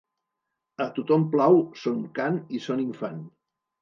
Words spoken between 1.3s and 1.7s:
plau